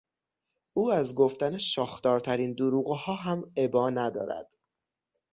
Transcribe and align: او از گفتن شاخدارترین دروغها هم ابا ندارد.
او 0.73 0.91
از 0.91 1.15
گفتن 1.15 1.57
شاخدارترین 1.57 2.53
دروغها 2.53 3.15
هم 3.15 3.51
ابا 3.55 3.89
ندارد. 3.89 4.49